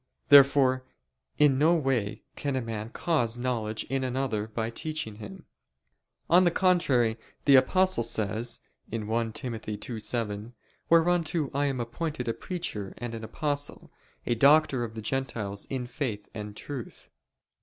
Therefore 0.29 0.83
in 1.37 1.59
no 1.59 1.75
way 1.75 2.23
can 2.35 2.55
a 2.55 2.61
man 2.63 2.89
cause 2.89 3.37
knowledge 3.37 3.83
in 3.83 4.03
another 4.03 4.47
by 4.47 4.71
teaching 4.71 5.17
him. 5.17 5.45
On 6.27 6.43
the 6.43 6.49
contrary, 6.49 7.19
The 7.45 7.57
Apostle 7.57 8.01
says 8.01 8.61
(1 8.89 9.33
Tim. 9.33 9.53
2:7): 9.53 10.53
"Whereunto 10.89 11.51
I 11.53 11.65
am 11.67 11.79
appointed 11.79 12.27
a 12.27 12.33
preacher 12.33 12.95
and 12.97 13.13
an 13.13 13.23
apostle... 13.23 13.91
a 14.25 14.33
doctor 14.33 14.83
of 14.83 14.95
the 14.95 15.03
Gentiles 15.03 15.67
in 15.69 15.85
faith 15.85 16.29
and 16.33 16.57
truth." 16.57 17.11